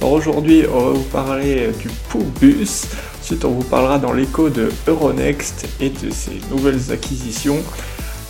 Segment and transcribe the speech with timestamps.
[0.00, 2.86] Alors aujourd'hui, on va vous parler du Poubus.
[3.20, 7.62] Ensuite, on vous parlera dans l'écho de Euronext et de ses nouvelles acquisitions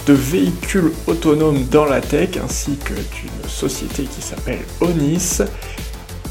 [0.07, 5.41] de véhicules autonomes dans la tech ainsi que d'une société qui s'appelle Onis.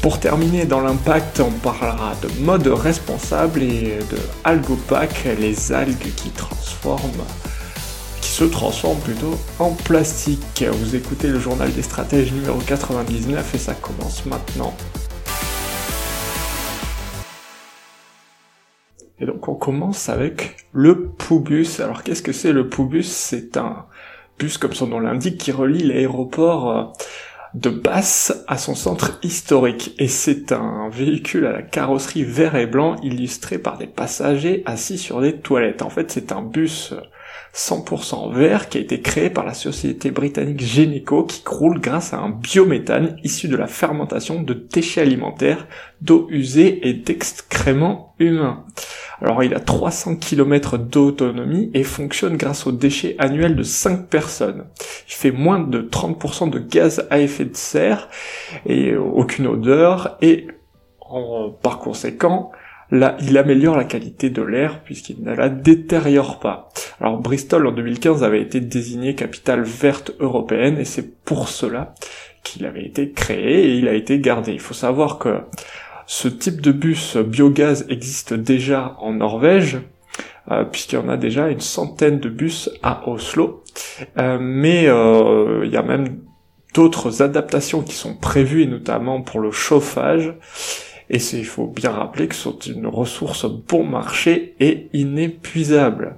[0.00, 6.30] Pour terminer dans l'impact, on parlera de mode responsable et de Algopac, les algues qui
[6.30, 7.24] transforment
[8.20, 10.64] qui se transforment plutôt en plastique.
[10.72, 14.74] Vous écoutez le journal des stratèges numéro 99 et ça commence maintenant.
[19.20, 21.80] Et donc on commence avec le Poubus.
[21.80, 23.86] Alors qu'est-ce que c'est le Poubus C'est un
[24.38, 26.84] bus, comme son nom l'indique, qui relie l'aéroport euh,
[27.54, 29.94] de Basse à son centre historique.
[29.98, 34.98] Et c'est un véhicule à la carrosserie vert et blanc illustré par des passagers assis
[34.98, 35.82] sur des toilettes.
[35.82, 36.94] En fait c'est un bus
[37.54, 42.18] 100% vert qui a été créé par la société britannique Geneco qui croule grâce à
[42.18, 45.66] un biométhane issu de la fermentation de déchets alimentaires,
[46.00, 48.64] d'eau usée et d'excréments humains.
[49.20, 54.66] Alors il a 300 km d'autonomie et fonctionne grâce aux déchets annuels de 5 personnes.
[55.08, 58.08] Il fait moins de 30% de gaz à effet de serre
[58.66, 60.48] et aucune odeur et
[61.62, 62.50] par conséquent
[62.90, 66.68] Là, il améliore la qualité de l'air puisqu'il ne la détériore pas.
[67.00, 71.94] Alors Bristol en 2015 avait été désigné capitale verte européenne et c'est pour cela
[72.42, 74.52] qu'il avait été créé et il a été gardé.
[74.52, 75.40] Il faut savoir que
[76.06, 79.78] ce type de bus biogaz existe déjà en Norvège,
[80.50, 83.64] euh, puisqu'il y en a déjà une centaine de bus à Oslo.
[84.18, 86.18] Euh, mais euh, il y a même
[86.74, 90.34] d'autres adaptations qui sont prévues, et notamment pour le chauffage.
[91.10, 96.16] Et il faut bien rappeler que c'est une ressource bon marché et inépuisable.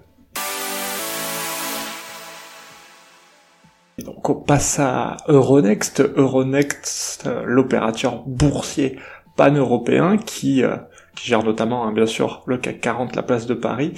[4.05, 6.01] donc on passe à Euronext.
[6.01, 8.99] Euronext, l'opérateur boursier
[9.37, 10.77] pan-européen qui, euh,
[11.15, 13.93] qui gère notamment, hein, bien sûr, le CAC 40, la place de Paris,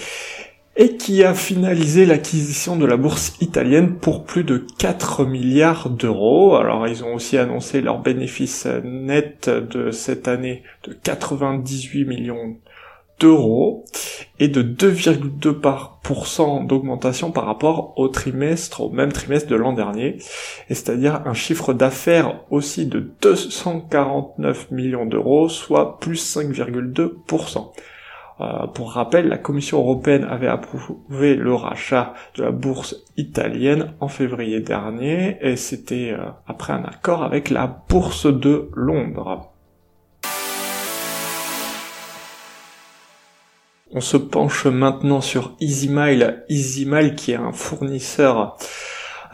[0.80, 6.54] et qui a finalisé l'acquisition de la bourse italienne pour plus de 4 milliards d'euros.
[6.54, 12.56] Alors ils ont aussi annoncé leur bénéfice net de cette année de 98 millions
[13.18, 13.84] d'euros
[14.38, 20.18] et de 2,2% d'augmentation par rapport au trimestre, au même trimestre de l'an dernier,
[20.70, 27.72] et c'est-à-dire un chiffre d'affaires aussi de 249 millions d'euros, soit plus 5,2%.
[28.40, 34.08] Euh, pour rappel, la Commission européenne avait approuvé le rachat de la bourse italienne en
[34.08, 39.52] février dernier, et c'était euh, après un accord avec la bourse de Londres.
[43.90, 48.56] On se penche maintenant sur EasyMile, EasyMile qui est un fournisseur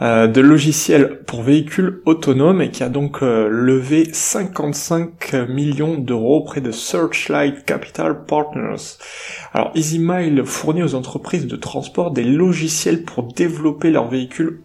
[0.01, 6.59] de logiciels pour véhicules autonomes et qui a donc euh, levé 55 millions d'euros auprès
[6.59, 8.97] de Searchlight Capital Partners.
[9.53, 14.59] Alors EasyMile fournit aux entreprises de transport des logiciels pour développer leurs véhicules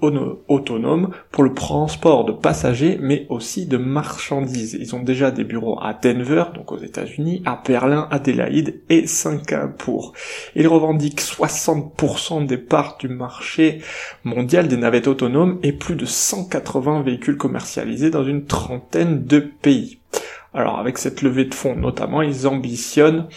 [0.48, 4.76] autonomes pour le transport de passagers mais aussi de marchandises.
[4.80, 10.12] Ils ont déjà des bureaux à Denver, donc aux États-Unis, à Berlin, Adélaïde et Singapour.
[10.56, 13.80] Ils revendiquent 60% des parts du marché
[14.24, 15.19] mondial des navettes autonomes
[15.62, 19.98] et plus de 180 véhicules commercialisés dans une trentaine de pays.
[20.54, 23.28] Alors avec cette levée de fonds notamment, ils ambitionnent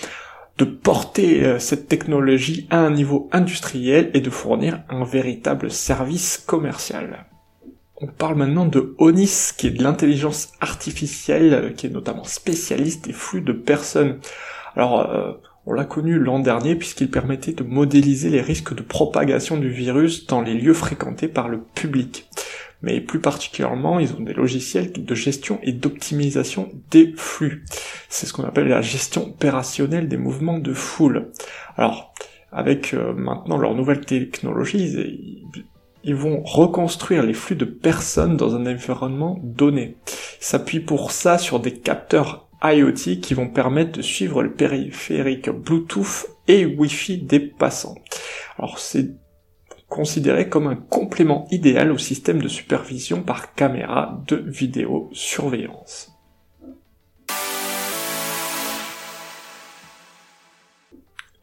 [0.58, 6.38] de porter euh, cette technologie à un niveau industriel et de fournir un véritable service
[6.38, 7.26] commercial.
[7.98, 13.06] On parle maintenant de Onis, qui est de l'intelligence artificielle, euh, qui est notamment spécialiste
[13.06, 14.20] des flux de personnes.
[14.76, 15.34] Alors, euh,
[15.66, 20.28] on l'a connu l'an dernier puisqu'il permettait de modéliser les risques de propagation du virus
[20.28, 22.30] dans les lieux fréquentés par le public.
[22.82, 27.64] Mais plus particulièrement, ils ont des logiciels de gestion et d'optimisation des flux.
[28.10, 31.32] C'est ce qu'on appelle la gestion opérationnelle des mouvements de foule.
[31.78, 32.14] Alors,
[32.52, 35.42] avec euh, maintenant leur nouvelle technologie,
[36.04, 39.96] ils, vont reconstruire les flux de personnes dans un environnement donné.
[40.42, 46.28] S'appuient pour ça sur des capteurs IoT qui vont permettre de suivre le périphérique Bluetooth
[46.48, 47.96] et Wi-Fi des passants.
[48.58, 49.12] Alors c'est
[49.90, 56.14] considéré comme un complément idéal au système de supervision par caméra de vidéosurveillance.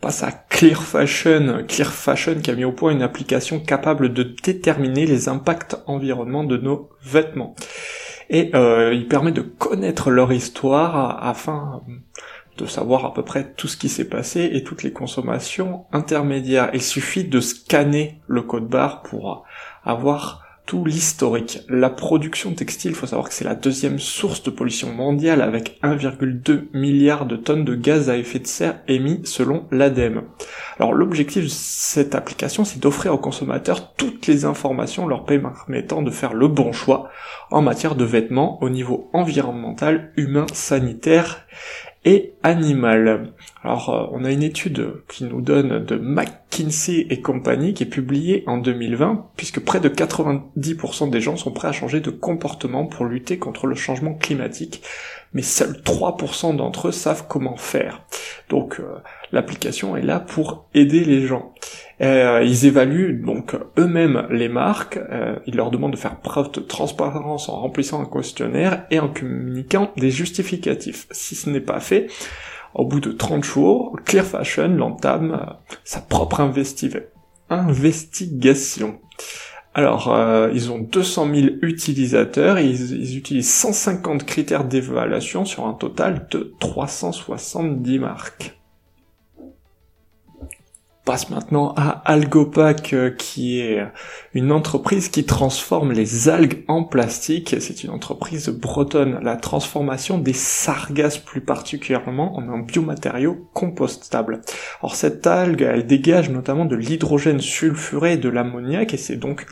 [0.00, 1.64] passe à Clear Fashion.
[1.68, 6.44] Clear Fashion qui a mis au point une application capable de déterminer les impacts environnement
[6.44, 7.54] de nos vêtements.
[8.30, 11.82] Et euh, il permet de connaître leur histoire afin
[12.56, 16.70] de savoir à peu près tout ce qui s'est passé et toutes les consommations intermédiaires.
[16.72, 19.44] Il suffit de scanner le code barre pour
[19.84, 21.62] avoir tout l'historique.
[21.68, 25.80] La production textile, il faut savoir que c'est la deuxième source de pollution mondiale avec
[25.82, 30.22] 1,2 milliard de tonnes de gaz à effet de serre émis selon l'ADEME.
[30.78, 36.10] Alors l'objectif de cette application, c'est d'offrir aux consommateurs toutes les informations leur permettant de
[36.12, 37.10] faire le bon choix
[37.50, 41.46] en matière de vêtements au niveau environnemental, humain, sanitaire
[42.04, 43.32] et animal.
[43.62, 47.86] Alors, euh, on a une étude qui nous donne de McKinsey et compagnie qui est
[47.86, 52.86] publiée en 2020, puisque près de 90% des gens sont prêts à changer de comportement
[52.86, 54.82] pour lutter contre le changement climatique,
[55.34, 58.02] mais seuls 3% d'entre eux savent comment faire.
[58.48, 58.96] Donc, euh,
[59.32, 61.52] l'application est là pour aider les gens.
[62.00, 66.60] Euh, ils évaluent donc eux-mêmes les marques, euh, ils leur demandent de faire preuve de
[66.60, 71.06] transparence en remplissant un questionnaire et en communiquant des justificatifs.
[71.10, 72.06] Si ce n'est pas fait,
[72.74, 75.52] au bout de 30 jours, Clear Fashion l'entame euh,
[75.84, 76.40] sa propre
[77.50, 78.98] investigation.
[79.72, 80.12] Alors,
[80.52, 86.26] ils ont 200 000 utilisateurs et ils, ils utilisent 150 critères d'évaluation sur un total
[86.32, 88.59] de 370 marques
[91.10, 93.84] passe maintenant à Algopac, euh, qui est
[94.32, 97.56] une entreprise qui transforme les algues en plastique.
[97.58, 99.18] C'est une entreprise bretonne.
[99.20, 104.42] La transformation des sargasses plus particulièrement en un biomatériau compostable.
[104.80, 109.46] Alors cette algue, elle dégage notamment de l'hydrogène sulfuré et de l'ammoniac et c'est donc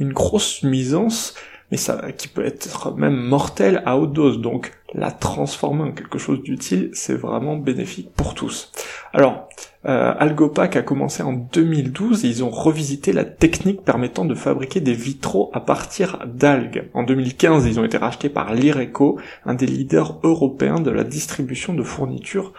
[0.00, 1.34] une grosse nuisance
[1.70, 4.40] mais ça qui peut être même mortel à haute dose.
[4.40, 8.72] Donc la transformer en quelque chose d'utile, c'est vraiment bénéfique pour tous.
[9.12, 9.48] Alors,
[9.86, 14.80] euh, Algopac a commencé en 2012 et ils ont revisité la technique permettant de fabriquer
[14.80, 16.88] des vitraux à partir d'algues.
[16.94, 21.72] En 2015, ils ont été rachetés par l'Ireco, un des leaders européens de la distribution
[21.72, 22.52] de fournitures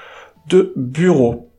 [0.48, 1.50] de bureaux.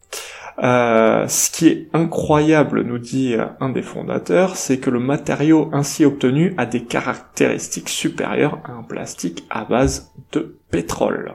[0.61, 6.05] Euh, ce qui est incroyable, nous dit un des fondateurs, c'est que le matériau ainsi
[6.05, 11.35] obtenu a des caractéristiques supérieures à un plastique à base de pétrole.